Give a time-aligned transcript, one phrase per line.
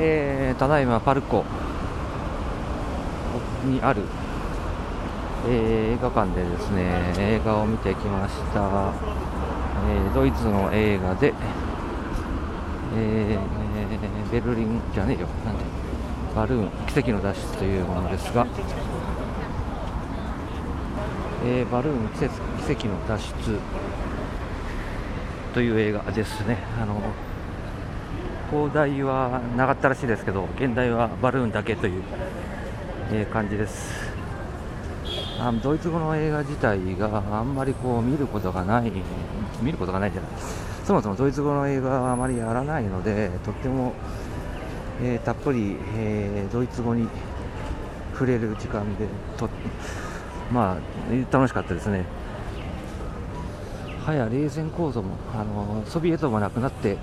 [0.00, 1.44] えー、ただいまパルコ
[3.64, 4.02] にある、
[5.48, 8.92] えー、映画館でですね映画を見てきました、
[9.88, 11.34] えー、ドイツの映画で、
[12.96, 15.26] えー、ベルリンじゃねえよ。
[15.44, 15.64] なんで
[16.34, 16.70] バルーン。
[16.86, 18.46] 奇跡の脱出というものですが、
[21.44, 22.24] えー、バルーン奇
[22.72, 23.58] 跡の脱出
[25.54, 26.58] という映画ですね。
[26.80, 27.00] あの
[28.50, 32.02] 放題はなかったらしいですけど現代はバルーンだけという、
[33.12, 34.08] えー、感じです。
[35.40, 38.90] あドイツ語の映画自体があんまりこう見ることがない
[39.62, 40.30] 見ることがないじゃない。
[40.84, 43.92] そもそもドイツ語の映画はあまりやらないのでとっても、
[45.02, 47.06] えー、たっぷり、えー、ドイツ語に
[48.12, 49.48] 触れる時間でと
[50.50, 52.04] まあ楽しかったですね。
[54.04, 56.96] はや冷戦構造もあのソビエトもなくなって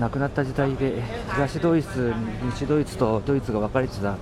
[0.00, 1.02] 亡くなった時代で
[1.34, 2.12] 東ドイツ、
[2.50, 4.16] 西ドイツとドイツが分かれてた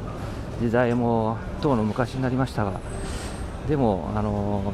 [0.61, 2.81] 時代もとうの昔になりましたが
[3.69, 4.73] でも、あの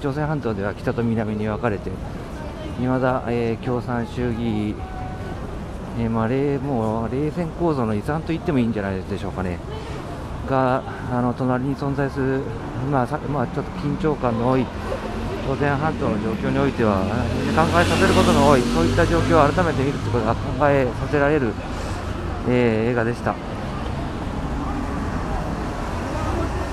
[0.00, 1.90] 朝鮮半島では北と南に分かれて
[2.80, 4.74] いまだ、えー、共産主義、
[5.98, 6.28] えー、まあ、
[6.58, 9.58] もう冷戦構造の遺産と言ってもいいんじゃないでしょうかね。
[10.48, 12.42] があの隣に存在する、
[12.90, 14.66] まあまあ、ちょっと緊張感の多い
[15.44, 17.04] 朝鮮半島の状況においては
[17.54, 21.52] 考えさせることの多いそういった状況を改めて見るということが考えさせられる、
[22.48, 23.53] えー、映画でした。